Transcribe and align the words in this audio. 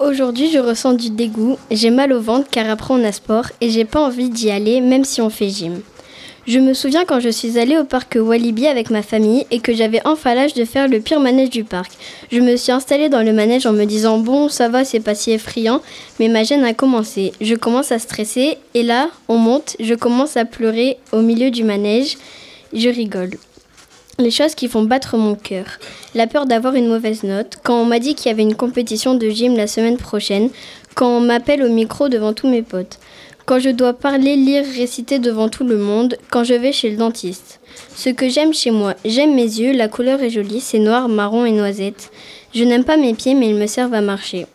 Aujourd'hui, 0.00 0.50
je 0.50 0.58
ressens 0.58 0.94
du 0.94 1.10
dégoût, 1.10 1.58
j'ai 1.70 1.90
mal 1.90 2.14
au 2.14 2.20
ventre 2.22 2.48
car 2.50 2.70
après 2.70 2.94
on 2.94 3.04
a 3.04 3.12
sport 3.12 3.44
et 3.60 3.68
j'ai 3.68 3.84
pas 3.84 4.00
envie 4.00 4.30
d'y 4.30 4.50
aller 4.50 4.80
même 4.80 5.04
si 5.04 5.20
on 5.20 5.28
fait 5.28 5.50
gym. 5.50 5.82
Je 6.46 6.58
me 6.58 6.72
souviens 6.72 7.04
quand 7.04 7.20
je 7.20 7.28
suis 7.28 7.58
allée 7.58 7.76
au 7.76 7.84
parc 7.84 8.16
Walibi 8.18 8.66
avec 8.66 8.88
ma 8.88 9.02
famille 9.02 9.44
et 9.50 9.60
que 9.60 9.74
j'avais 9.74 10.00
enfin 10.06 10.34
l'âge 10.34 10.54
de 10.54 10.64
faire 10.64 10.88
le 10.88 11.00
pire 11.00 11.20
manège 11.20 11.50
du 11.50 11.64
parc. 11.64 11.92
Je 12.32 12.40
me 12.40 12.56
suis 12.56 12.72
installée 12.72 13.10
dans 13.10 13.22
le 13.22 13.34
manège 13.34 13.66
en 13.66 13.74
me 13.74 13.84
disant 13.84 14.16
bon, 14.16 14.48
ça 14.48 14.70
va, 14.70 14.86
c'est 14.86 15.00
pas 15.00 15.14
si 15.14 15.32
effrayant, 15.32 15.82
mais 16.18 16.28
ma 16.28 16.44
gêne 16.44 16.64
a 16.64 16.72
commencé. 16.72 17.32
Je 17.42 17.54
commence 17.54 17.92
à 17.92 17.98
stresser 17.98 18.56
et 18.72 18.82
là, 18.82 19.10
on 19.28 19.36
monte, 19.36 19.76
je 19.80 19.94
commence 19.94 20.38
à 20.38 20.46
pleurer 20.46 20.96
au 21.12 21.20
milieu 21.20 21.50
du 21.50 21.62
manège, 21.62 22.16
je 22.72 22.88
rigole. 22.88 23.32
Les 24.20 24.30
choses 24.30 24.54
qui 24.54 24.68
font 24.68 24.82
battre 24.82 25.16
mon 25.16 25.34
cœur. 25.34 25.64
La 26.14 26.26
peur 26.26 26.44
d'avoir 26.44 26.74
une 26.74 26.88
mauvaise 26.88 27.22
note, 27.22 27.56
quand 27.62 27.80
on 27.80 27.86
m'a 27.86 27.98
dit 27.98 28.14
qu'il 28.14 28.26
y 28.26 28.34
avait 28.34 28.42
une 28.42 28.54
compétition 28.54 29.14
de 29.14 29.30
gym 29.30 29.56
la 29.56 29.66
semaine 29.66 29.96
prochaine, 29.96 30.50
quand 30.94 31.08
on 31.08 31.20
m'appelle 31.20 31.62
au 31.62 31.70
micro 31.70 32.10
devant 32.10 32.34
tous 32.34 32.48
mes 32.48 32.62
potes 32.62 32.98
quand 33.50 33.58
je 33.58 33.70
dois 33.70 33.94
parler, 33.94 34.36
lire, 34.36 34.64
réciter 34.76 35.18
devant 35.18 35.48
tout 35.48 35.64
le 35.64 35.76
monde, 35.76 36.16
quand 36.30 36.44
je 36.44 36.54
vais 36.54 36.70
chez 36.70 36.88
le 36.88 36.96
dentiste. 36.96 37.58
Ce 37.96 38.08
que 38.08 38.28
j'aime 38.28 38.54
chez 38.54 38.70
moi, 38.70 38.94
j'aime 39.04 39.34
mes 39.34 39.42
yeux, 39.42 39.72
la 39.72 39.88
couleur 39.88 40.22
est 40.22 40.30
jolie, 40.30 40.60
c'est 40.60 40.78
noir, 40.78 41.08
marron 41.08 41.44
et 41.44 41.50
noisette. 41.50 42.12
Je 42.54 42.62
n'aime 42.62 42.84
pas 42.84 42.96
mes 42.96 43.12
pieds, 43.12 43.34
mais 43.34 43.48
ils 43.48 43.56
me 43.56 43.66
servent 43.66 43.94
à 43.94 44.02
marcher. 44.02 44.46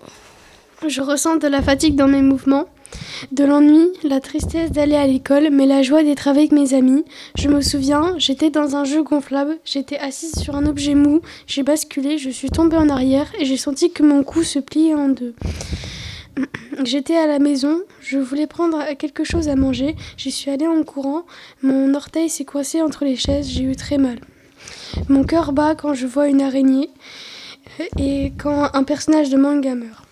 Je 0.88 1.02
ressens 1.02 1.36
de 1.36 1.48
la 1.50 1.62
fatigue 1.62 1.98
dans 1.98 2.08
mes 2.08 2.22
mouvements, 2.22 2.68
de 3.32 3.44
l'ennui, 3.44 3.88
la 4.04 4.20
tristesse 4.20 4.72
d'aller 4.72 4.96
à 4.96 5.08
l'école, 5.08 5.50
mais 5.52 5.66
la 5.66 5.82
joie 5.82 6.04
d'être 6.04 6.28
avec 6.28 6.52
mes 6.52 6.74
amis. 6.74 7.04
Je 7.38 7.48
me 7.48 7.62
souviens, 7.62 8.16
j'étais 8.18 8.50
dans 8.50 8.76
un 8.76 8.84
jeu 8.84 9.04
gonflable, 9.04 9.58
j'étais 9.66 9.98
assise 9.98 10.34
sur 10.40 10.56
un 10.56 10.66
objet 10.66 10.96
mou, 10.96 11.22
j'ai 11.48 11.64
basculé, 11.64 12.18
je 12.18 12.30
suis 12.30 12.50
tombée 12.50 12.78
en 12.78 12.90
arrière 12.90 13.32
et 13.40 13.46
j'ai 13.46 13.58
senti 13.58 13.92
que 13.92 14.04
mon 14.04 14.24
cou 14.24 14.44
se 14.44 14.60
pliait 14.60 14.96
en 14.96 15.10
deux. 15.10 15.34
J'étais 16.84 17.16
à 17.16 17.28
la 17.28 17.40
maison, 17.40 17.80
je 18.02 18.18
voulais 18.18 18.48
prendre 18.48 18.84
quelque 18.98 19.24
chose 19.24 19.48
à 19.48 19.56
manger, 19.56 19.96
j'y 20.18 20.32
suis 20.32 20.52
allée 20.52 20.68
en 20.68 20.84
courant, 20.84 21.24
mon 21.62 21.94
orteil 21.94 22.30
s'est 22.30 22.44
coincé 22.44 22.82
entre 22.82 23.06
les 23.06 23.16
chaises, 23.16 23.48
j'ai 23.48 23.64
eu 23.64 23.78
très 23.78 23.98
mal. 23.98 24.20
Mon 25.08 25.24
cœur 25.24 25.54
bat 25.54 25.76
quand 25.76 25.94
je 25.94 26.06
vois 26.06 26.28
une 26.28 26.42
araignée 26.42 26.90
et 27.98 28.34
quand 28.38 28.70
un 28.74 28.84
personnage 28.84 29.30
de 29.30 29.38
manga 29.38 29.76
meurt. 29.76 30.05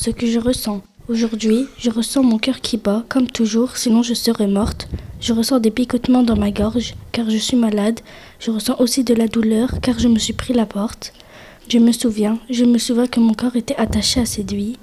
Ce 0.00 0.10
que 0.10 0.28
je 0.28 0.38
ressens. 0.38 0.80
Aujourd'hui, 1.08 1.66
je 1.76 1.90
ressens 1.90 2.22
mon 2.22 2.38
cœur 2.38 2.60
qui 2.60 2.76
bat, 2.76 3.04
comme 3.08 3.26
toujours, 3.26 3.76
sinon 3.76 4.04
je 4.04 4.14
serais 4.14 4.46
morte. 4.46 4.88
Je 5.20 5.32
ressens 5.32 5.58
des 5.58 5.72
picotements 5.72 6.22
dans 6.22 6.36
ma 6.36 6.52
gorge, 6.52 6.94
car 7.10 7.28
je 7.28 7.36
suis 7.36 7.56
malade. 7.56 7.98
Je 8.38 8.52
ressens 8.52 8.76
aussi 8.78 9.02
de 9.02 9.12
la 9.12 9.26
douleur, 9.26 9.80
car 9.82 9.98
je 9.98 10.06
me 10.06 10.20
suis 10.20 10.34
pris 10.34 10.54
la 10.54 10.66
porte. 10.66 11.12
Je 11.68 11.78
me 11.78 11.90
souviens, 11.90 12.38
je 12.48 12.64
me 12.64 12.78
souviens 12.78 13.08
que 13.08 13.18
mon 13.18 13.34
corps 13.34 13.56
était 13.56 13.74
attaché 13.74 14.20
à 14.20 14.22
vie, 14.22 14.76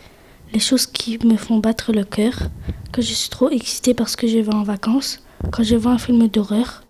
les 0.53 0.59
choses 0.59 0.85
qui 0.85 1.17
me 1.25 1.37
font 1.37 1.59
battre 1.59 1.93
le 1.93 2.03
cœur, 2.03 2.37
que 2.91 3.01
je 3.01 3.13
suis 3.13 3.29
trop 3.29 3.49
excitée 3.49 3.93
parce 3.93 4.17
que 4.17 4.27
je 4.27 4.39
vais 4.39 4.53
en 4.53 4.63
vacances, 4.63 5.23
quand 5.49 5.63
je 5.63 5.77
vois 5.77 5.93
un 5.93 5.97
film 5.97 6.27
d'horreur, 6.27 6.83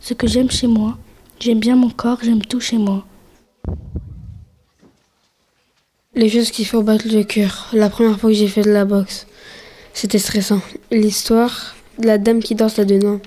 ce 0.00 0.14
que 0.14 0.26
j'aime 0.26 0.50
chez 0.50 0.66
moi. 0.66 0.96
J'aime 1.40 1.60
bien 1.60 1.76
mon 1.76 1.90
corps, 1.90 2.20
j'aime 2.22 2.42
tout 2.42 2.58
chez 2.58 2.78
moi. 2.78 3.04
Les 6.16 6.30
choses 6.30 6.50
qui 6.50 6.64
font 6.64 6.82
battre 6.82 7.04
le 7.12 7.24
cœur. 7.24 7.68
La 7.74 7.90
première 7.90 8.18
fois 8.18 8.30
que 8.30 8.36
j'ai 8.36 8.48
fait 8.48 8.62
de 8.62 8.70
la 8.70 8.86
boxe, 8.86 9.26
c'était 9.92 10.18
stressant. 10.18 10.62
L'histoire 10.90 11.76
de 11.98 12.06
la 12.06 12.16
dame 12.16 12.42
qui 12.42 12.54
danse 12.54 12.78
là-dedans. 12.78 13.20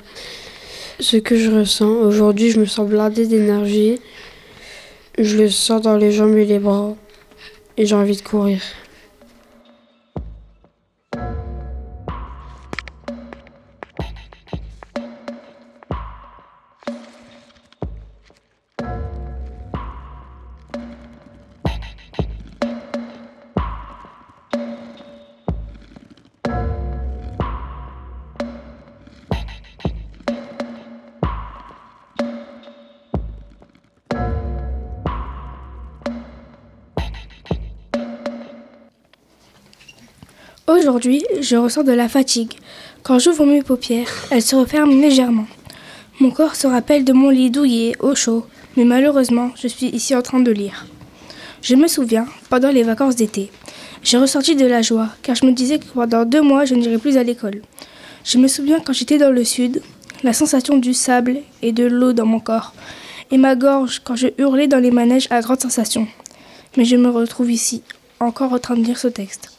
Ce 1.00 1.18
que 1.18 1.38
je 1.38 1.52
ressens, 1.52 1.88
aujourd'hui, 1.88 2.50
je 2.50 2.60
me 2.60 2.66
sens 2.66 2.90
blindée 2.90 3.28
d'énergie. 3.28 4.00
Je 5.20 5.38
le 5.38 5.50
sens 5.50 5.84
dans 5.84 5.98
les 5.98 6.12
jambes 6.12 6.36
et 6.36 6.46
les 6.46 6.58
bras 6.58 6.96
et 7.78 7.86
j'ai 7.86 7.94
envie 7.94 8.18
de 8.18 8.24
courir. 8.24 8.60
Aujourd'hui, 40.70 41.24
je 41.42 41.56
ressens 41.56 41.82
de 41.82 41.92
la 41.92 42.08
fatigue. 42.08 42.54
Quand 43.02 43.18
j'ouvre 43.18 43.44
mes 43.44 43.64
paupières, 43.64 44.28
elles 44.30 44.44
se 44.44 44.56
referment 44.56 45.02
légèrement. 45.02 45.48
Mon 46.20 46.30
corps 46.30 46.56
se 46.56 46.68
rappelle 46.68 47.04
de 47.04 47.12
mon 47.12 47.32
lit 47.32 47.50
douillet, 47.50 47.96
au 48.00 48.14
chaud, 48.14 48.46
mais 48.78 48.86
malheureusement, 48.86 49.50
je 49.60 49.68
suis 49.68 49.88
ici 49.88 50.16
en 50.16 50.22
train 50.22 50.42
de 50.42 50.52
lire. 50.52 50.86
Je 51.64 51.74
me 51.74 51.88
souviens, 51.88 52.28
pendant 52.52 52.70
les 52.70 52.84
vacances 52.84 53.16
d'été, 53.16 53.50
j'ai 54.04 54.20
ressenti 54.20 54.56
de 54.56 54.68
la 54.68 54.84
joie, 54.84 55.10
car 55.24 55.36
je 55.36 55.44
me 55.48 55.54
disais 55.54 55.80
que 55.80 55.86
pendant 55.86 56.24
deux 56.24 56.44
mois, 56.44 56.66
je 56.66 56.76
n'irai 56.76 57.00
plus 57.00 57.18
à 57.18 57.24
l'école. 57.24 57.64
Je 58.24 58.38
me 58.38 58.48
souviens 58.48 58.80
quand 58.80 58.94
j'étais 58.94 59.18
dans 59.18 59.32
le 59.32 59.44
sud, 59.44 59.82
la 60.22 60.34
sensation 60.34 60.78
du 60.78 60.94
sable 60.94 61.38
et 61.64 61.72
de 61.72 61.86
l'eau 61.86 62.14
dans 62.14 62.28
mon 62.28 62.40
corps, 62.40 62.76
et 63.32 63.40
ma 63.40 63.56
gorge 63.56 64.02
quand 64.04 64.16
je 64.16 64.28
hurlais 64.38 64.68
dans 64.68 64.78
les 64.78 64.92
manèges 64.92 65.30
à 65.32 65.42
grande 65.42 65.62
sensation. 65.62 66.08
Mais 66.78 66.86
je 66.86 66.96
me 66.96 67.10
retrouve 67.10 67.50
ici, 67.50 67.82
encore 68.20 68.54
en 68.54 68.60
train 68.60 68.76
de 68.76 68.84
lire 68.84 69.00
ce 69.00 69.08
texte 69.08 69.59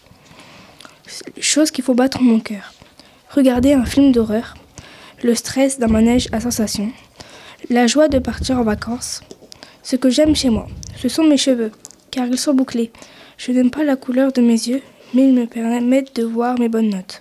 chose 1.40 1.70
qu'il 1.70 1.84
faut 1.84 1.94
battre 1.94 2.22
mon 2.22 2.40
cœur. 2.40 2.72
Regarder 3.30 3.72
un 3.72 3.84
film 3.84 4.12
d'horreur, 4.12 4.54
le 5.22 5.34
stress 5.34 5.78
d'un 5.78 5.88
manège 5.88 6.28
à 6.32 6.40
sensation, 6.40 6.90
la 7.68 7.86
joie 7.86 8.08
de 8.08 8.18
partir 8.18 8.58
en 8.58 8.64
vacances. 8.64 9.22
Ce 9.82 9.96
que 9.96 10.10
j'aime 10.10 10.36
chez 10.36 10.50
moi, 10.50 10.66
ce 10.96 11.08
sont 11.08 11.24
mes 11.24 11.36
cheveux, 11.36 11.72
car 12.10 12.26
ils 12.26 12.38
sont 12.38 12.54
bouclés. 12.54 12.90
Je 13.38 13.52
n'aime 13.52 13.70
pas 13.70 13.84
la 13.84 13.96
couleur 13.96 14.32
de 14.32 14.40
mes 14.40 14.68
yeux, 14.68 14.82
mais 15.14 15.28
ils 15.28 15.34
me 15.34 15.46
permettent 15.46 16.16
de 16.16 16.24
voir 16.24 16.58
mes 16.58 16.68
bonnes 16.68 16.90
notes. 16.90 17.20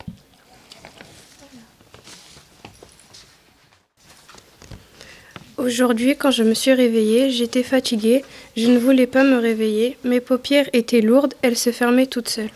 Aujourd'hui, 5.58 6.16
quand 6.16 6.32
je 6.32 6.44
me 6.44 6.54
suis 6.54 6.72
réveillée, 6.72 7.32
j'étais 7.32 7.64
fatiguée, 7.64 8.24
je 8.56 8.68
ne 8.68 8.80
voulais 8.80 9.08
pas 9.08 9.26
me 9.26 9.38
réveiller, 9.38 9.98
mes 10.06 10.22
paupières 10.22 10.70
étaient 10.72 11.02
lourdes, 11.02 11.34
elles 11.42 11.58
se 11.58 11.72
fermaient 11.72 12.08
toutes 12.08 12.30
seules. 12.30 12.50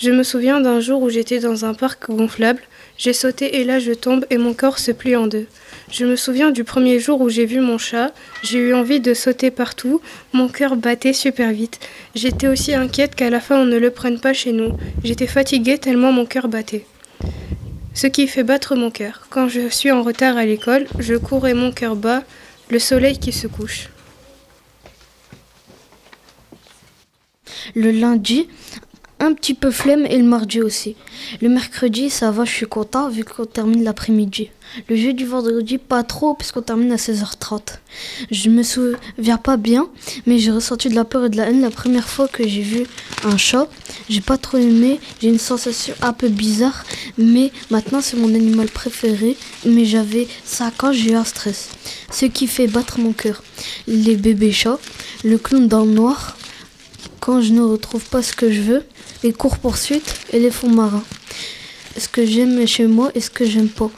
Je 0.00 0.10
me 0.10 0.22
souviens 0.22 0.62
d'un 0.62 0.80
jour 0.80 1.02
où 1.02 1.10
j'étais 1.10 1.40
dans 1.40 1.66
un 1.66 1.74
parc 1.74 2.10
gonflable. 2.10 2.62
J'ai 2.96 3.12
sauté 3.12 3.60
et 3.60 3.64
là 3.64 3.78
je 3.78 3.92
tombe 3.92 4.24
et 4.30 4.38
mon 4.38 4.54
corps 4.54 4.78
se 4.78 4.92
plie 4.92 5.14
en 5.14 5.26
deux. 5.26 5.46
Je 5.92 6.06
me 6.06 6.16
souviens 6.16 6.50
du 6.50 6.64
premier 6.64 6.98
jour 6.98 7.20
où 7.20 7.28
j'ai 7.28 7.44
vu 7.44 7.60
mon 7.60 7.76
chat. 7.76 8.14
J'ai 8.42 8.60
eu 8.60 8.72
envie 8.72 9.00
de 9.00 9.12
sauter 9.12 9.50
partout. 9.50 10.00
Mon 10.32 10.48
cœur 10.48 10.76
battait 10.76 11.12
super 11.12 11.52
vite. 11.52 11.80
J'étais 12.14 12.48
aussi 12.48 12.72
inquiète 12.72 13.14
qu'à 13.14 13.28
la 13.28 13.40
fin 13.40 13.60
on 13.60 13.66
ne 13.66 13.76
le 13.76 13.90
prenne 13.90 14.18
pas 14.18 14.32
chez 14.32 14.52
nous. 14.52 14.72
J'étais 15.04 15.26
fatiguée 15.26 15.76
tellement 15.76 16.12
mon 16.12 16.24
cœur 16.24 16.48
battait. 16.48 16.86
Ce 17.92 18.06
qui 18.06 18.26
fait 18.26 18.42
battre 18.42 18.76
mon 18.76 18.90
cœur. 18.90 19.26
Quand 19.28 19.48
je 19.50 19.68
suis 19.68 19.90
en 19.90 20.02
retard 20.02 20.38
à 20.38 20.46
l'école, 20.46 20.86
je 20.98 21.14
cours 21.14 21.46
et 21.46 21.52
mon 21.52 21.72
cœur 21.72 21.94
bat. 21.94 22.24
Le 22.70 22.78
soleil 22.78 23.18
qui 23.18 23.32
se 23.32 23.46
couche. 23.46 23.90
Le 27.74 27.90
lundi, 27.90 28.48
un 29.20 29.34
petit 29.34 29.54
peu 29.54 29.70
flemme 29.70 30.06
et 30.06 30.16
le 30.16 30.24
mardi 30.24 30.60
aussi. 30.62 30.96
Le 31.42 31.48
mercredi, 31.48 32.08
ça 32.10 32.30
va, 32.30 32.44
je 32.44 32.50
suis 32.50 32.66
content 32.66 33.08
vu 33.10 33.22
qu'on 33.22 33.44
termine 33.44 33.84
l'après-midi. 33.84 34.50
Le 34.88 34.96
jeudi, 34.96 35.24
vendredi, 35.24 35.78
pas 35.78 36.02
trop 36.02 36.34
puisqu'on 36.34 36.62
termine 36.62 36.92
à 36.92 36.96
16h30. 36.96 37.60
Je 38.30 38.48
me 38.48 38.62
souviens 38.62 39.36
pas 39.36 39.56
bien, 39.56 39.88
mais 40.26 40.38
j'ai 40.38 40.50
ressenti 40.50 40.88
de 40.88 40.94
la 40.94 41.04
peur 41.04 41.26
et 41.26 41.28
de 41.28 41.36
la 41.36 41.50
haine 41.50 41.60
la 41.60 41.70
première 41.70 42.08
fois 42.08 42.28
que 42.28 42.46
j'ai 42.48 42.62
vu 42.62 42.86
un 43.24 43.36
chat. 43.36 43.68
J'ai 44.08 44.20
pas 44.22 44.38
trop 44.38 44.56
aimé, 44.56 45.00
j'ai 45.20 45.28
une 45.28 45.38
sensation 45.38 45.94
un 46.00 46.12
peu 46.12 46.28
bizarre, 46.28 46.84
mais 47.18 47.52
maintenant 47.70 48.00
c'est 48.00 48.16
mon 48.16 48.34
animal 48.34 48.68
préféré. 48.68 49.36
Mais 49.66 49.84
j'avais 49.84 50.28
5 50.44 50.84
ans, 50.84 50.92
j'ai 50.92 51.14
un 51.14 51.24
stress. 51.24 51.70
Ce 52.10 52.24
qui 52.26 52.46
fait 52.46 52.68
battre 52.68 52.98
mon 53.00 53.12
cœur. 53.12 53.42
Les 53.86 54.16
bébés 54.16 54.52
chats, 54.52 54.78
le 55.24 55.36
clown 55.36 55.68
dans 55.68 55.84
le 55.84 55.90
noir, 55.90 56.36
quand 57.20 57.42
je 57.42 57.52
ne 57.52 57.60
retrouve 57.60 58.04
pas 58.04 58.22
ce 58.22 58.32
que 58.32 58.50
je 58.50 58.62
veux, 58.62 58.84
les 59.22 59.32
courses-poursuites 59.32 60.26
et 60.32 60.38
les 60.38 60.50
fonds 60.50 60.70
marins. 60.70 61.04
Ce 61.96 62.08
que 62.08 62.24
j'aime 62.24 62.66
chez 62.66 62.86
moi 62.86 63.10
et 63.14 63.20
ce 63.20 63.30
que 63.30 63.44
j'aime 63.44 63.68
pas? 63.68 63.90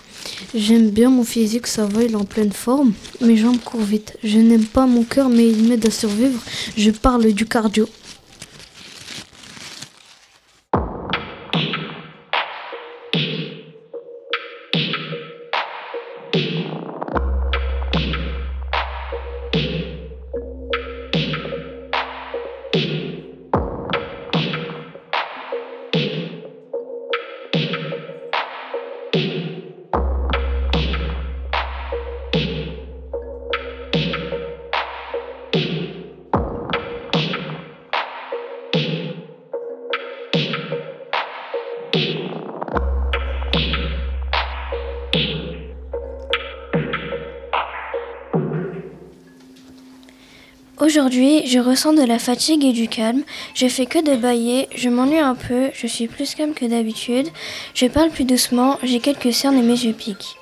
J'aime 0.55 0.91
bien 0.91 1.11
mon 1.11 1.25
physique, 1.25 1.67
ça 1.67 1.85
va, 1.85 2.03
il 2.03 2.13
est 2.13 2.17
en 2.17 2.25
pleine 2.25 2.53
forme. 2.53 2.93
Mes 3.21 3.37
jambes 3.37 3.61
courent 3.65 3.83
vite. 3.83 4.17
Je 4.23 4.39
n'aime 4.39 4.65
pas 4.65 4.87
mon 4.87 5.05
cœur, 5.05 5.29
mais 5.29 5.49
il 5.49 5.65
m'aide 5.65 5.87
à 5.87 5.91
survivre. 5.91 6.41
Je 6.77 6.91
parle 6.91 7.33
du 7.33 7.47
cardio. 7.47 7.89
Aujourd'hui, 50.85 51.47
je 51.47 51.61
ressens 51.61 51.93
de 51.93 52.03
la 52.03 52.19
fatigue 52.19 52.65
et 52.65 52.73
du 52.73 52.89
calme. 52.89 53.23
Je 53.55 53.69
fais 53.69 53.87
que 53.87 54.03
de 54.05 54.17
bailler, 54.17 54.69
je 54.75 54.89
m'ennuie 54.89 55.21
un 55.21 55.37
peu, 55.37 55.71
je 55.73 55.87
suis 55.87 56.09
plus 56.09 56.35
calme 56.35 56.55
que 56.55 56.65
d'habitude. 56.65 57.29
Je 57.73 57.87
parle 57.87 58.11
plus 58.11 58.25
doucement, 58.25 58.79
j'ai 58.83 58.99
quelques 58.99 59.33
cernes 59.33 59.57
et 59.57 59.63
mes 59.63 59.85
yeux 59.85 59.93
piquent. 59.93 60.35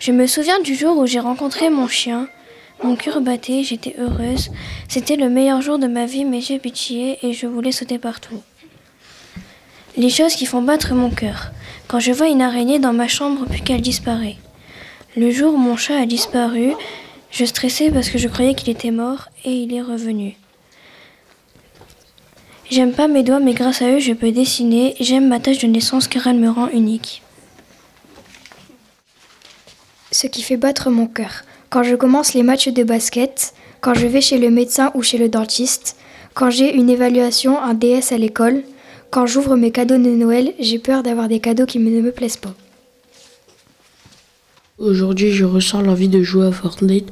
Je 0.00 0.10
me 0.10 0.26
souviens 0.26 0.58
du 0.58 0.74
jour 0.74 0.98
où 0.98 1.06
j'ai 1.06 1.20
rencontré 1.20 1.70
mon 1.70 1.86
chien. 1.86 2.26
Mon 2.82 2.96
cœur 2.96 3.20
battait, 3.20 3.62
j'étais 3.62 3.94
heureuse. 3.96 4.50
C'était 4.88 5.14
le 5.14 5.28
meilleur 5.28 5.62
jour 5.62 5.78
de 5.78 5.86
ma 5.86 6.06
vie, 6.06 6.24
mes 6.24 6.38
yeux 6.38 6.58
pétillaient 6.58 7.20
et 7.22 7.32
je 7.32 7.46
voulais 7.46 7.70
sauter 7.70 8.00
partout. 8.00 8.42
Les 9.96 10.10
choses 10.10 10.34
qui 10.34 10.44
font 10.44 10.62
battre 10.62 10.92
mon 10.94 11.10
cœur. 11.10 11.52
Quand 11.86 12.00
je 12.00 12.10
vois 12.10 12.26
une 12.26 12.42
araignée 12.42 12.80
dans 12.80 12.92
ma 12.92 13.06
chambre 13.06 13.46
puis 13.48 13.62
qu'elle 13.62 13.80
disparaît. 13.80 14.38
Le 15.16 15.30
jour 15.30 15.54
où 15.54 15.56
mon 15.56 15.76
chat 15.76 15.98
a 15.98 16.06
disparu, 16.06 16.72
je 17.34 17.44
stressais 17.44 17.90
parce 17.90 18.10
que 18.10 18.18
je 18.18 18.28
croyais 18.28 18.54
qu'il 18.54 18.70
était 18.70 18.92
mort 18.92 19.28
et 19.44 19.52
il 19.52 19.74
est 19.74 19.82
revenu. 19.82 20.36
J'aime 22.70 22.92
pas 22.92 23.08
mes 23.08 23.24
doigts, 23.24 23.40
mais 23.40 23.54
grâce 23.54 23.82
à 23.82 23.90
eux, 23.90 23.98
je 23.98 24.12
peux 24.12 24.30
dessiner. 24.30 24.94
J'aime 25.00 25.28
ma 25.28 25.40
tâche 25.40 25.58
de 25.58 25.66
naissance 25.66 26.06
car 26.06 26.28
elle 26.28 26.38
me 26.38 26.48
rend 26.48 26.68
unique. 26.68 27.22
Ce 30.12 30.28
qui 30.28 30.42
fait 30.42 30.56
battre 30.56 30.90
mon 30.90 31.08
cœur. 31.08 31.42
Quand 31.70 31.82
je 31.82 31.96
commence 31.96 32.34
les 32.34 32.44
matchs 32.44 32.68
de 32.68 32.84
basket, 32.84 33.52
quand 33.80 33.94
je 33.94 34.06
vais 34.06 34.20
chez 34.20 34.38
le 34.38 34.50
médecin 34.50 34.92
ou 34.94 35.02
chez 35.02 35.18
le 35.18 35.28
dentiste, 35.28 35.96
quand 36.34 36.50
j'ai 36.50 36.72
une 36.72 36.88
évaluation, 36.88 37.60
un 37.60 37.74
DS 37.74 38.12
à 38.12 38.16
l'école, 38.16 38.62
quand 39.10 39.26
j'ouvre 39.26 39.56
mes 39.56 39.72
cadeaux 39.72 39.98
de 39.98 40.10
Noël, 40.10 40.54
j'ai 40.60 40.78
peur 40.78 41.02
d'avoir 41.02 41.26
des 41.26 41.40
cadeaux 41.40 41.66
qui 41.66 41.80
ne 41.80 42.00
me 42.00 42.12
plaisent 42.12 42.36
pas. 42.36 42.54
Aujourd'hui, 44.78 45.30
je 45.30 45.44
ressens 45.44 45.82
l'envie 45.82 46.08
de 46.08 46.24
jouer 46.24 46.46
à 46.48 46.50
Fortnite. 46.50 47.08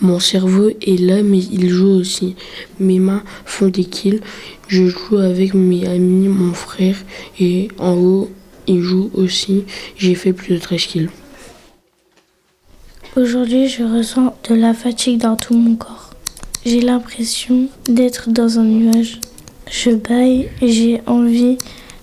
Mon 0.00 0.18
cerveau 0.18 0.70
est 0.80 0.98
là, 0.98 1.22
mais 1.22 1.40
il 1.40 1.68
joue 1.68 1.90
aussi. 1.90 2.36
Mes 2.80 3.00
mains 3.00 3.22
font 3.44 3.68
des 3.68 3.84
kills. 3.84 4.22
Je 4.66 4.86
joue 4.86 5.18
avec 5.18 5.52
mes 5.52 5.86
amis, 5.86 6.28
mon 6.28 6.54
frère, 6.54 6.96
et 7.38 7.68
en 7.78 7.92
haut, 7.92 8.30
il 8.66 8.80
joue 8.80 9.10
aussi. 9.12 9.64
J'ai 9.98 10.14
fait 10.14 10.32
plus 10.32 10.54
de 10.54 10.58
13 10.58 10.86
kills. 10.86 11.10
Aujourd'hui, 13.14 13.68
je 13.68 13.82
ressens 13.82 14.34
de 14.48 14.54
la 14.54 14.72
fatigue 14.72 15.20
dans 15.20 15.36
tout 15.36 15.52
mon 15.52 15.76
corps. 15.76 16.14
J'ai 16.64 16.80
l'impression 16.80 17.68
d'être 17.90 18.30
dans 18.30 18.58
un 18.58 18.64
nuage. 18.64 19.20
Je 19.70 19.90
baille, 19.90 20.48
j'ai 20.62 21.02
envie 21.04 21.58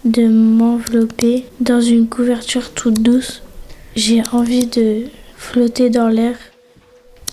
de 0.06 0.28
m'envelopper 0.28 1.46
dans 1.62 1.82
une 1.82 2.08
couverture 2.08 2.70
toute 2.74 3.02
douce 3.02 3.42
j'ai 3.96 4.22
envie 4.32 4.68
de 4.68 5.06
flotter 5.36 5.90
dans 5.90 6.10
l'air. 6.10 6.36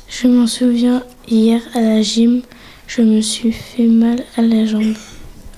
Je 0.09 0.27
m'en 0.29 0.47
souviens, 0.47 1.03
hier 1.29 1.61
à 1.75 1.81
la 1.81 2.03
gym, 2.03 2.43
je 2.87 3.03
me 3.03 3.21
suis 3.21 3.53
fait 3.53 3.87
mal 3.87 4.23
à 4.37 4.43
la 4.43 4.65
jambe. 4.65 4.95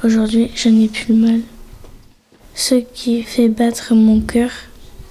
Aujourd'hui, 0.03 0.51
je 0.55 0.69
n'ai 0.69 0.89
plus 0.89 1.15
mal. 1.15 1.41
Ce 2.55 2.75
qui 2.75 3.23
fait 3.23 3.49
battre 3.49 3.95
mon 3.95 4.21
cœur 4.21 4.51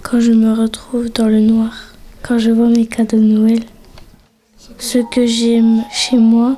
quand 0.03 0.19
je 0.19 0.31
me 0.31 0.53
retrouve 0.53 1.11
dans 1.11 1.27
le 1.27 1.39
noir, 1.39 1.73
quand 2.21 2.37
je 2.37 2.51
vois 2.51 2.69
mes 2.69 2.85
cadeaux 2.85 3.17
de 3.17 3.23
Noël. 3.23 3.63
Ce 4.79 4.97
que 4.97 5.25
j'aime 5.25 5.83
chez 5.91 6.17
moi, 6.17 6.57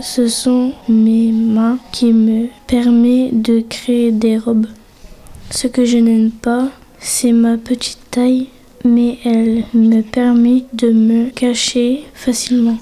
ce 0.00 0.28
sont 0.28 0.72
mes 0.88 1.32
mains 1.32 1.78
qui 1.92 2.12
me 2.12 2.46
permettent 2.66 3.42
de 3.42 3.60
créer 3.60 4.12
des 4.12 4.38
robes. 4.38 4.66
Ce 5.50 5.66
que 5.66 5.84
je 5.84 5.98
n'aime 5.98 6.30
pas, 6.30 6.68
c'est 7.00 7.32
ma 7.32 7.56
petite 7.56 7.98
taille 8.10 8.48
mais 8.84 9.18
elle 9.24 9.64
me 9.74 10.02
permet 10.02 10.64
de 10.72 10.90
me 10.90 11.30
cacher 11.30 12.04
facilement. 12.14 12.78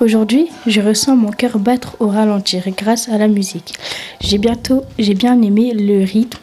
Aujourd'hui, 0.00 0.46
je 0.64 0.80
ressens 0.80 1.16
mon 1.16 1.32
cœur 1.32 1.58
battre 1.58 1.96
au 1.98 2.06
ralentir 2.06 2.62
grâce 2.76 3.08
à 3.08 3.18
la 3.18 3.26
musique. 3.26 3.74
J'ai 4.20 4.38
bientôt, 4.38 4.84
j'ai 4.96 5.14
bien 5.14 5.42
aimé 5.42 5.72
le 5.74 6.04
rythme. 6.04 6.38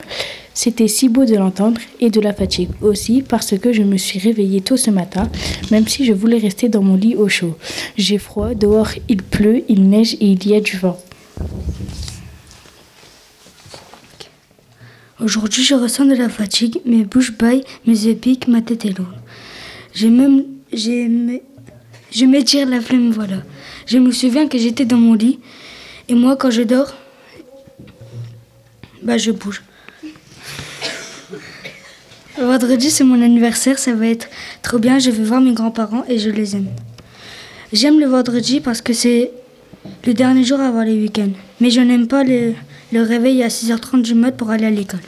C'était 0.53 0.89
si 0.89 1.07
beau 1.07 1.23
de 1.23 1.35
l'entendre 1.35 1.79
et 2.01 2.09
de 2.09 2.19
la 2.19 2.33
fatigue 2.33 2.71
aussi 2.81 3.21
parce 3.21 3.57
que 3.57 3.71
je 3.71 3.81
me 3.81 3.95
suis 3.95 4.19
réveillée 4.19 4.59
tôt 4.59 4.75
ce 4.75 4.91
matin, 4.91 5.29
même 5.71 5.87
si 5.87 6.03
je 6.03 6.11
voulais 6.11 6.37
rester 6.37 6.67
dans 6.67 6.81
mon 6.81 6.97
lit 6.97 7.15
au 7.15 7.29
chaud. 7.29 7.55
J'ai 7.95 8.17
froid, 8.17 8.53
dehors 8.55 8.89
il 9.07 9.23
pleut, 9.23 9.63
il 9.69 9.87
neige 9.87 10.15
et 10.15 10.27
il 10.27 10.45
y 10.45 10.53
a 10.53 10.59
du 10.59 10.75
vent. 10.75 10.99
Aujourd'hui, 15.21 15.63
je 15.63 15.75
ressens 15.75 16.05
de 16.05 16.15
la 16.15 16.27
fatigue, 16.27 16.81
mes 16.85 17.05
bouches 17.05 17.37
baillent, 17.37 17.63
mes 17.87 18.05
yeux 18.05 18.15
piquent, 18.15 18.49
ma 18.49 18.61
tête 18.61 18.83
est 18.83 18.97
lourde. 18.97 19.15
J'ai 19.93 20.09
même, 20.09 20.43
j'ai 20.73 21.07
je 22.15 22.25
m'étire 22.25 22.67
la 22.67 22.79
flemme, 22.79 23.11
voilà. 23.11 23.43
Je 23.85 23.97
me 23.97 24.11
souviens 24.11 24.47
que 24.47 24.57
j'étais 24.57 24.85
dans 24.85 24.97
mon 24.97 25.15
lit 25.15 25.39
et 26.07 26.15
moi, 26.15 26.37
quand 26.37 26.49
je 26.49 26.61
dors, 26.61 26.93
bah 29.03 29.17
je 29.17 29.31
bouge. 29.31 29.61
Vendredi, 32.37 32.89
c'est 32.89 33.03
mon 33.03 33.21
anniversaire, 33.21 33.77
ça 33.79 33.93
va 33.93 34.07
être 34.07 34.29
trop 34.61 34.79
bien. 34.79 34.97
Je 34.97 35.11
vais 35.11 35.23
voir 35.23 35.41
mes 35.41 35.53
grands-parents 35.53 36.05
et 36.07 36.17
je 36.17 36.29
les 36.29 36.55
aime. 36.55 36.69
J'aime 37.73 37.99
le 37.99 38.05
vendredi 38.05 38.61
parce 38.61 38.81
que 38.81 38.93
c'est 38.93 39.31
le 40.05 40.13
dernier 40.13 40.45
jour 40.45 40.61
avant 40.61 40.83
les 40.83 40.93
week-ends. 40.93 41.31
Mais 41.59 41.69
je 41.69 41.81
n'aime 41.81 42.07
pas 42.07 42.23
le, 42.23 42.53
réveil 42.93 43.43
à 43.43 43.49
6h30 43.49 44.01
du 44.01 44.15
mat 44.15 44.31
pour 44.31 44.51
aller 44.51 44.65
à 44.65 44.69
l'école. 44.69 45.01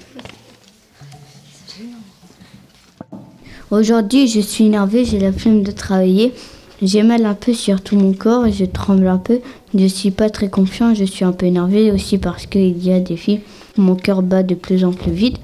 Aujourd'hui, 3.71 4.27
je 4.27 4.41
suis 4.41 4.65
énervée, 4.65 5.05
j'ai 5.05 5.19
la 5.19 5.31
flemme 5.31 5.63
de 5.63 5.71
travailler. 5.71 6.33
J'ai 6.81 7.01
mal 7.01 7.25
un 7.25 7.33
peu 7.33 7.53
sur 7.53 7.81
tout 7.81 7.95
mon 7.97 8.13
corps 8.13 8.45
et 8.45 8.51
je 8.51 8.65
tremble 8.65 9.07
un 9.07 9.17
peu. 9.17 9.39
Je 9.75 9.85
suis 9.87 10.11
pas 10.11 10.29
très 10.29 10.47
confiant, 10.47 10.93
je 10.93 11.05
suis 11.05 11.25
un 11.25 11.31
peu 11.31 11.47
énervé 11.47 11.91
aussi 11.91 12.19
parce 12.19 12.45
qu'il 12.45 12.83
y 12.85 12.91
a 12.91 12.99
des 12.99 13.17
filles. 13.17 13.39
Mon 13.77 13.95
cœur 13.95 14.21
bat 14.21 14.43
de 14.43 14.53
plus 14.53 14.85
en 14.85 14.91
plus 14.91 15.11
vite. 15.11 15.37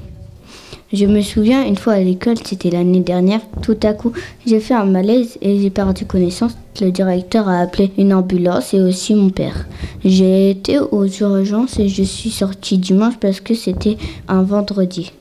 Je 0.92 1.08
me 1.08 1.22
souviens 1.22 1.66
une 1.66 1.76
fois 1.76 1.94
à 1.94 2.02
l'école, 2.02 2.36
c'était 2.44 2.70
l'année 2.70 3.00
dernière, 3.00 3.42
tout 3.64 3.78
à 3.82 3.94
coup 3.94 4.12
j'ai 4.46 4.60
fait 4.60 4.76
un 4.76 4.86
malaise 4.86 5.40
et 5.42 5.60
j'ai 5.60 5.72
perdu 5.72 6.06
connaissance. 6.06 6.56
Le 6.80 6.92
directeur 6.92 7.50
a 7.50 7.62
appelé 7.62 7.92
une 7.98 8.14
ambulance 8.14 8.76
et 8.76 8.80
aussi 8.80 9.16
mon 9.16 9.32
père. 9.32 9.66
J'ai 10.06 10.52
été 10.52 10.78
aux 10.78 11.08
urgences 11.08 11.80
et 11.80 11.90
je 11.90 12.04
suis 12.04 12.30
sortie 12.30 12.78
dimanche 12.78 13.18
parce 13.20 13.40
que 13.40 13.56
c'était 13.56 13.98
un 14.28 14.44
vendredi. 14.44 15.12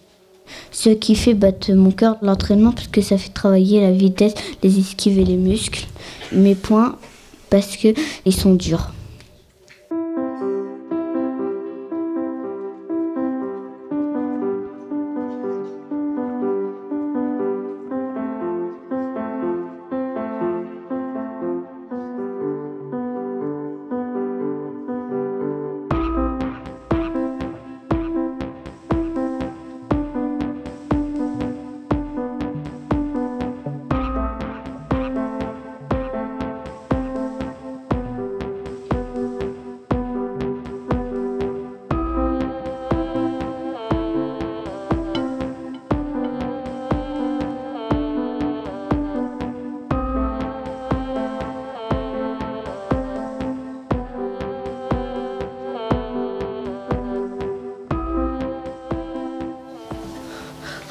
Ce 0.71 0.91
qui 0.91 1.15
fait 1.15 1.35
battre 1.35 1.73
mon 1.73 1.91
cœur, 1.91 2.17
l'entraînement, 2.23 2.73
parce 2.73 2.89
que 2.89 3.01
ça 3.01 3.19
fait 3.19 3.31
travailler 3.31 3.81
la 3.81 3.93
vitesse, 3.93 4.35
les 4.63 4.79
esquives 4.79 5.19
et 5.19 5.25
les 5.25 5.37
muscles. 5.37 5.87
Mes 6.33 6.55
points, 6.55 6.97
parce 7.51 7.77
qu'ils 7.77 7.95
sont 8.35 8.55
durs. 8.55 8.93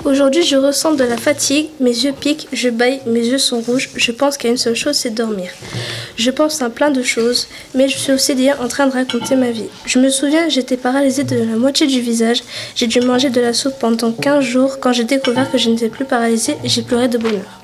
Aujourd'hui, 0.04 0.42
je 0.42 0.56
ressens 0.56 0.96
de 0.96 1.04
la 1.04 1.16
fatigue, 1.16 1.68
mes 1.80 1.92
yeux 1.92 2.12
piquent, 2.12 2.48
je 2.52 2.70
baille, 2.70 3.02
mes 3.06 3.20
yeux 3.24 3.38
sont 3.38 3.62
rouges. 3.62 3.92
Je 3.96 4.12
pense 4.12 4.36
qu'à 4.36 4.50
une 4.50 4.58
seule 4.58 4.76
chose, 4.76 4.96
c'est 4.96 5.14
dormir. 5.14 5.52
Je 6.16 6.32
pense 6.32 6.60
à 6.64 6.72
plein 6.72 6.90
de 6.90 7.04
choses, 7.04 7.48
mais 7.76 7.88
je 7.88 8.00
suis 8.00 8.12
aussi 8.12 8.34
déjà 8.34 8.60
en 8.60 8.68
train 8.68 8.88
de 8.88 8.94
raconter 8.94 9.36
ma 9.36 9.52
vie. 9.52 9.70
Je 9.86 10.00
me 10.00 10.10
souviens, 10.10 10.50
j'étais 10.50 10.76
paralysée 10.76 11.24
de 11.24 11.36
la 11.36 11.56
moitié 11.56 11.86
du 11.86 12.02
visage. 12.02 12.42
J'ai 12.76 12.88
dû 12.88 13.00
manger 13.02 13.30
de 13.30 13.40
la 13.40 13.54
soupe 13.54 13.76
pendant 13.80 14.12
15 14.12 14.44
jours. 14.44 14.80
Quand 14.80 14.92
j'ai 14.92 15.04
découvert 15.04 15.52
que 15.52 15.60
je 15.60 15.70
n'étais 15.70 15.90
plus 15.90 16.06
paralysée, 16.06 16.58
j'ai 16.64 16.82
pleuré 16.82 17.08
de 17.08 17.20
bonheur. 17.20 17.62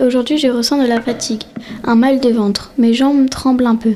Aujourd'hui, 0.00 0.38
je 0.38 0.48
ressens 0.48 0.82
de 0.82 0.88
la 0.88 1.00
fatigue, 1.00 1.42
un 1.84 1.94
mal 1.94 2.18
de 2.18 2.30
ventre, 2.30 2.72
mes 2.76 2.92
jambes 2.92 3.30
tremblent 3.30 3.66
un 3.66 3.76
peu. 3.76 3.94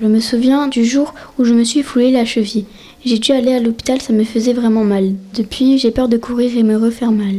Je 0.00 0.06
me 0.06 0.18
souviens 0.18 0.66
du 0.66 0.84
jour 0.84 1.14
où 1.38 1.44
je 1.44 1.52
me 1.52 1.62
suis 1.62 1.82
foulé 1.82 2.10
la 2.10 2.24
cheville. 2.24 2.64
J'ai 3.02 3.18
dû 3.18 3.32
aller 3.32 3.54
à 3.54 3.60
l'hôpital, 3.60 4.00
ça 4.00 4.12
me 4.12 4.24
faisait 4.24 4.52
vraiment 4.52 4.84
mal. 4.84 5.14
Depuis, 5.34 5.78
j'ai 5.78 5.90
peur 5.90 6.08
de 6.08 6.18
courir 6.18 6.56
et 6.56 6.62
me 6.62 6.76
refaire 6.76 7.12
mal. 7.12 7.36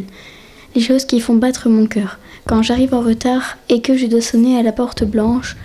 Les 0.75 0.81
choses 0.81 1.05
qui 1.05 1.19
font 1.19 1.35
battre 1.35 1.69
mon 1.69 1.85
cœur. 1.85 2.17
Quand 2.47 2.63
j'arrive 2.63 2.95
en 2.95 3.01
retard 3.01 3.57
et 3.69 3.81
que 3.81 3.95
je 3.95 4.07
dois 4.07 4.21
sonner 4.21 4.57
à 4.57 4.63
la 4.63 4.71
porte 4.71 5.03
blanche. 5.03 5.55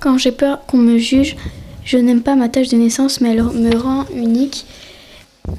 Quand 0.00 0.18
j'ai 0.18 0.32
peur 0.32 0.66
qu'on 0.66 0.78
me 0.78 0.98
juge, 0.98 1.36
je 1.84 1.96
n'aime 1.96 2.22
pas 2.22 2.34
ma 2.34 2.48
tâche 2.48 2.68
de 2.68 2.76
naissance, 2.76 3.20
mais 3.20 3.30
elle 3.30 3.44
me 3.44 3.76
rend 3.76 4.04
unique. 4.14 4.66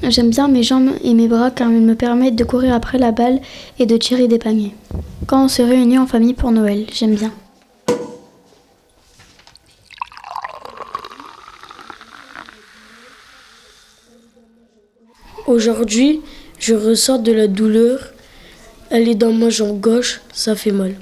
J'aime 0.02 0.28
bien 0.28 0.48
mes 0.48 0.62
jambes 0.62 0.90
et 1.02 1.14
mes 1.14 1.26
bras 1.26 1.50
car 1.50 1.70
ils 1.70 1.80
me 1.80 1.94
permettent 1.94 2.36
de 2.36 2.44
courir 2.44 2.74
après 2.74 2.98
la 2.98 3.10
balle 3.10 3.40
et 3.78 3.86
de 3.86 3.96
tirer 3.96 4.28
des 4.28 4.38
paniers. 4.38 4.74
Quand 5.26 5.44
on 5.44 5.48
se 5.48 5.62
réunit 5.62 5.98
en 5.98 6.06
famille 6.06 6.34
pour 6.34 6.52
Noël, 6.52 6.84
j'aime 6.92 7.14
bien. 7.14 7.32
Aujourd'hui, 15.58 16.20
je 16.60 16.72
ressens 16.72 17.18
de 17.18 17.32
la 17.32 17.48
douleur. 17.48 18.12
Elle 18.90 19.08
est 19.08 19.16
dans 19.16 19.32
ma 19.32 19.50
jambe 19.50 19.80
gauche, 19.80 20.20
ça 20.32 20.54
fait 20.54 20.70
mal. 20.70 20.94